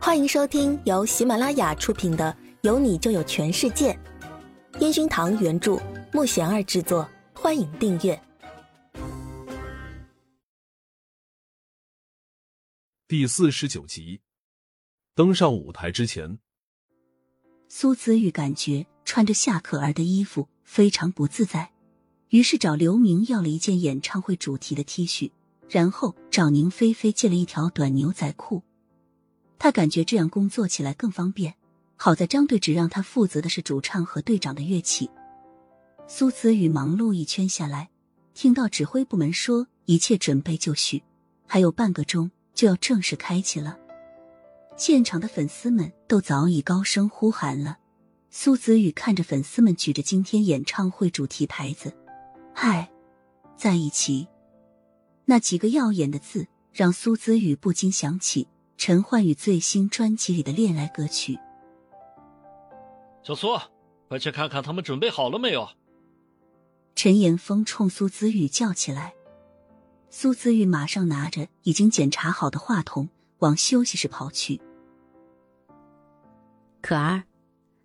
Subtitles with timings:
[0.00, 3.92] 欢迎收听由喜马拉雅出品的《有你就有全世界》，
[4.80, 5.76] 烟熏堂原著，
[6.12, 7.06] 木贤儿制作。
[7.34, 8.18] 欢迎订阅
[13.08, 14.20] 第四十九集。
[15.14, 16.38] 登上舞台之前，
[17.68, 21.72] 苏子玉感觉穿着夏可儿的衣服非常不自在，
[22.28, 25.32] 于是找刘明要了一件演唱会主题的 T 恤，
[25.68, 28.62] 然后找宁菲菲借了一条短牛仔裤。
[29.58, 31.54] 他感觉这样工作起来更方便。
[32.00, 35.10] 好在张队只让他负责的是主唱和队长的乐器。
[36.06, 37.90] 苏子宇忙碌一圈下来，
[38.34, 41.02] 听到指挥部门说一切准备就绪，
[41.44, 43.76] 还有半个钟就要正式开启了。
[44.76, 47.78] 现场的粉丝们都早已高声呼喊了。
[48.30, 51.92] 苏子宇看着粉丝们举着今天演唱会主题牌子
[52.54, 52.88] ，“爱
[53.56, 54.28] 在一起”
[55.26, 58.46] 那几个耀眼的字，让苏子宇不禁想起。
[58.78, 61.36] 陈焕宇最新专辑里的恋爱歌曲。
[63.24, 63.48] 小苏，
[64.06, 65.68] 快去看看他们准备好了没有。
[66.94, 69.14] 陈岩峰冲苏子玉叫起来。
[70.10, 73.08] 苏子玉马上拿着已经检查好的话筒
[73.40, 74.60] 往休息室跑去。
[76.80, 77.24] 可儿，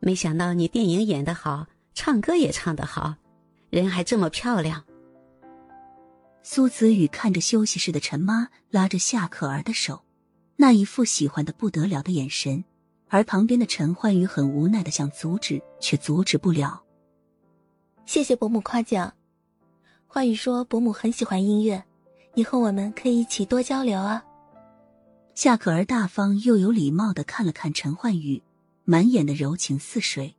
[0.00, 3.16] 没想到你电影演得好，唱歌也唱得好，
[3.68, 4.84] 人还这么漂亮。
[6.42, 10.02] 苏子宇看着休息室的陈妈拉着夏可儿的手。
[10.60, 12.64] 那一副喜欢的不得了的眼神，
[13.06, 16.82] 而旁边的陈焕宇很无奈的想阻止，却阻止不了。
[18.06, 19.14] 谢谢伯母夸奖，
[20.08, 21.84] 焕宇说伯母很喜欢音乐，
[22.34, 24.24] 以后我们可以一起多交流啊。
[25.36, 28.42] 夏可儿大方又有礼貌的看了看陈焕宇，
[28.84, 30.34] 满眼的柔情似水。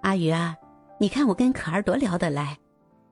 [0.00, 0.56] 阿宇啊，
[0.98, 2.58] 你看我跟可儿多聊得来，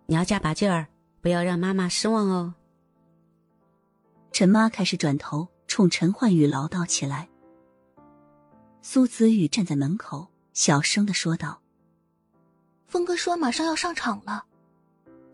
[0.06, 0.88] 你要加把劲儿，
[1.20, 2.54] 不要让妈妈失望哦。
[4.38, 7.28] 陈妈开始转头冲陈焕宇唠叨起来。
[8.82, 11.60] 苏子宇站在门口，小声的说道
[12.86, 14.44] ：“峰哥说马上要上场了。”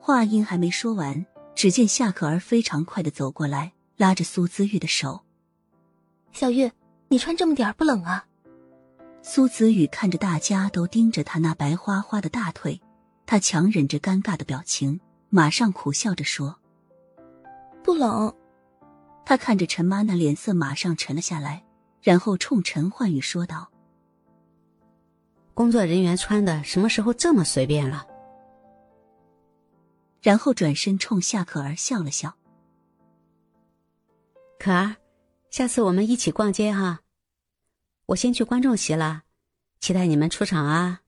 [0.00, 5.20] 话音还没说完，只见夏可儿非常快的走过来，拉着苏子玉的手
[6.32, 6.72] ：“小玉，
[7.08, 8.24] 你穿这么点不冷啊？”
[9.20, 12.80] 苏子宇看着大家都盯着他那白花花的大腿，
[13.26, 14.98] 他强忍着尴尬的表情，
[15.28, 16.58] 马上苦笑着说
[17.84, 18.34] ：“不冷。”
[19.26, 21.64] 他看着陈妈，那脸色马上沉了下来，
[22.02, 23.70] 然后冲陈焕宇说道
[25.54, 28.06] ：“工作人员穿的什么时候这么随便了？”
[30.20, 32.36] 然后转身冲夏可儿笑了笑
[34.60, 34.96] ：“可儿，
[35.50, 37.00] 下次我们一起逛街哈，
[38.06, 39.22] 我先去观众席了，
[39.80, 41.00] 期待你们出场啊。”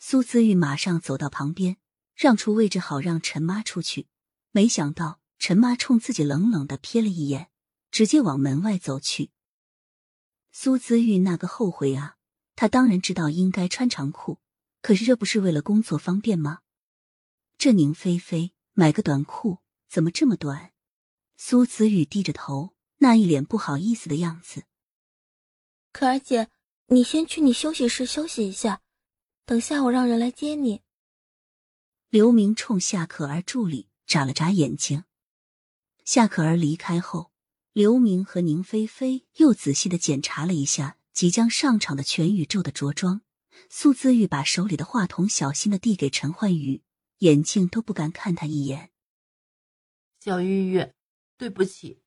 [0.00, 1.76] 苏姿玉马上走到旁边，
[2.14, 4.06] 让出位置，好让陈妈出去。
[4.52, 5.20] 没想到。
[5.46, 7.50] 陈妈冲自己冷冷的瞥了一眼，
[7.90, 9.30] 直接往门外走去。
[10.52, 12.16] 苏姿玉那个后悔啊！
[12.56, 14.38] 她当然知道应该穿长裤，
[14.80, 16.60] 可是这不是为了工作方便吗？
[17.58, 20.72] 这宁菲菲买个短裤怎么这么短？
[21.36, 24.64] 苏子玉低着头，那一脸不好意思的样子。
[25.92, 26.48] 可儿姐，
[26.86, 28.80] 你先去你休息室休息一下，
[29.44, 30.80] 等下我让人来接你。
[32.08, 35.04] 刘明冲夏可儿助理眨了眨眼睛。
[36.04, 37.32] 夏可儿离开后，
[37.72, 43.22] 刘明和宁菲菲又仔细的检查了一下即将上场的全宇宙的着装。
[43.70, 46.82] 苏姿玉把手里的话筒小心的递给陈焕宇，
[47.18, 48.90] 眼睛都不敢看他一眼。
[50.20, 50.92] 小玉玉，
[51.38, 52.02] 对不起。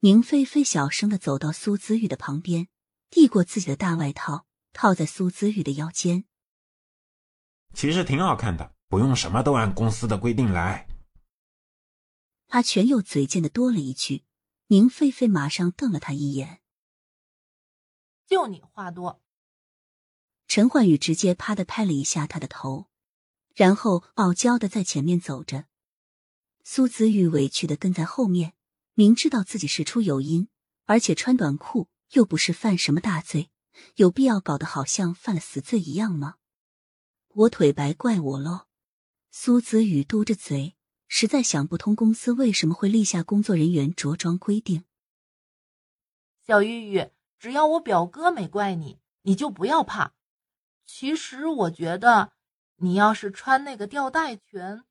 [0.00, 2.68] 宁菲菲小声的走到苏姿玉的旁边，
[3.10, 6.24] 递过自己的大外套，套在苏姿玉的腰间。
[7.74, 10.86] 其实挺好看的，不用什么都按公司的规定来。
[12.56, 14.24] 阿全又嘴贱的多了一句，
[14.68, 16.62] 宁菲菲马上瞪了他一眼。
[18.26, 19.22] 就你话多。
[20.48, 22.88] 陈焕宇直接啪的拍了一下他的头，
[23.54, 25.66] 然后傲娇的在前面走着。
[26.64, 28.54] 苏子玉委屈的跟在后面，
[28.94, 30.48] 明知道自己事出有因，
[30.86, 33.50] 而且穿短裤又不是犯什么大罪，
[33.96, 36.36] 有必要搞得好像犯了死罪一样吗？
[37.28, 38.66] 我腿白怪我喽。
[39.30, 40.75] 苏子宇嘟着嘴。
[41.08, 44.84] 实在想不通，公司为什么会立下工作人员着装规定。
[46.46, 50.14] 小玉玉，只要我表哥没怪你，你就不要怕。
[50.84, 52.32] 其实我觉得，
[52.76, 54.84] 你要是穿那个吊带裙，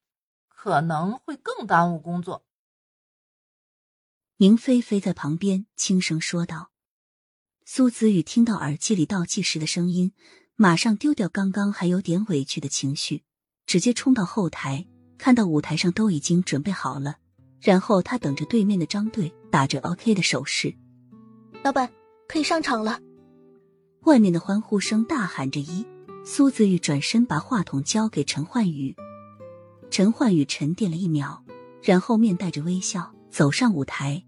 [0.48, 2.46] 可能会更耽误工作。
[4.38, 6.72] 宁菲菲在旁边轻声说道。
[7.64, 10.14] 苏子宇听到耳机里倒计时的声音，
[10.56, 13.24] 马上丢掉刚刚还有点委屈的情绪，
[13.66, 14.86] 直接冲到后台。
[15.18, 17.16] 看到舞台上都已经准备好了，
[17.62, 19.66] 然后他等着对面的张队打。
[19.68, 20.76] 着 OK 的手势。
[21.64, 21.90] 老板
[22.28, 23.00] 可以上场了。
[24.02, 25.86] 外面的欢呼声大喊着一。
[26.28, 28.96] 苏子玉转身把话筒交给陈焕宇，
[29.92, 31.44] 陈焕宇沉淀了一秒，
[31.84, 34.24] 然后面带着微笑走上舞台，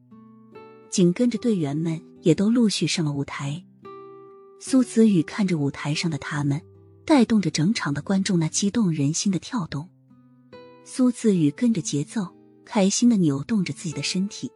[0.92, 3.63] 紧跟着队员们也都陆续上了舞台。
[4.60, 6.62] 苏子宇看着舞台上的他们，
[7.04, 9.90] 带动着整场的观众那激动人心的跳动。
[10.89, 12.25] 苏子宇跟着节奏，
[12.63, 14.50] 开心的扭动着自己的身体。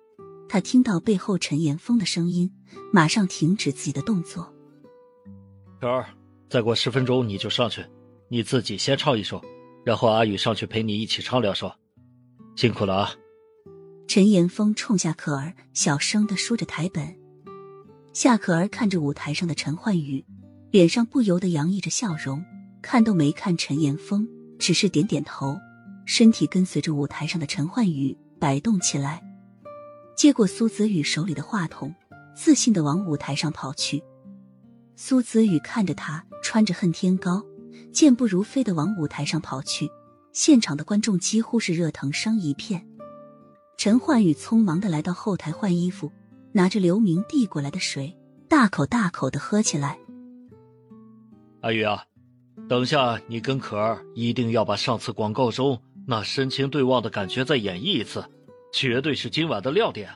[0.48, 2.50] 他听到背后陈岩峰的声音，
[2.94, 4.50] 马上停止自己的动作。
[5.82, 6.06] 可儿。
[6.50, 7.86] 再过十分钟你就上去，
[8.30, 9.42] 你自己先唱一首，
[9.84, 11.70] 然后阿宇上去陪你一起唱两首，
[12.56, 13.12] 辛苦了啊！
[14.08, 17.14] 陈岩峰冲夏可儿小声的说着台本。
[18.14, 20.26] 夏可儿看着舞台上的陈焕宇，
[20.72, 22.42] 脸上不由得洋溢着笑容，
[22.82, 24.26] 看都没看陈岩峰，
[24.58, 25.58] 只是点点头，
[26.06, 29.24] 身体跟随着舞台上的陈焕宇摆动起来，
[30.16, 31.94] 接过苏子宇手里的话筒，
[32.36, 34.04] 自信的往舞台上跑去。
[34.96, 37.44] 苏子宇看着他穿着恨天高，
[37.92, 39.90] 健步如飞的往舞台上跑去，
[40.34, 42.86] 现场的观众几乎是热腾声一片。
[43.78, 46.12] 陈焕宇匆忙的来到后台换衣服，
[46.52, 48.16] 拿着刘明递过来的水，
[48.48, 49.98] 大口大口的喝起来。
[51.62, 52.06] 阿宇啊，
[52.70, 55.82] 等下你跟可儿一定要把上次广告中
[56.12, 58.22] 那深情对望的感觉再演绎一次，
[58.74, 60.10] 绝对是今晚的亮点。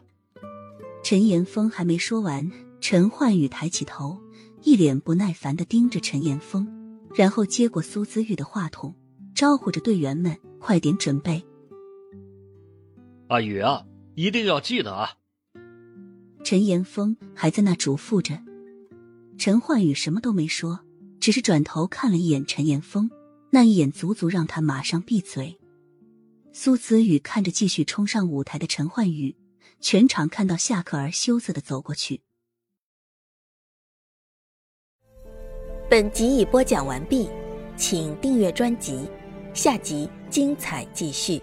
[1.01, 2.51] 陈岩峰还没说完，
[2.81, 4.19] 陈焕宇抬起头。
[4.62, 6.68] 一脸不耐烦的盯着陈岩峰，
[7.13, 8.94] 然后接过苏姿玉的话筒，
[9.33, 11.42] 招呼着队员们快点准备。
[13.30, 15.12] 阿宇啊，一定要记得啊！
[16.44, 18.38] 陈岩峰还在那嘱咐着。
[19.38, 20.81] 陈焕宇什么都没说，
[21.21, 23.09] 只是转头看了一眼陈岩峰，
[23.51, 25.57] 那一眼足足让他马上闭嘴。
[26.57, 29.36] 苏子宇看着继续冲上舞台的陈焕宇，
[29.81, 32.22] 全场看到夏可儿羞涩的走过去。
[35.90, 37.30] 本集已播讲完毕，
[37.75, 39.06] 请订阅专辑，
[39.54, 41.42] 下集精彩继续。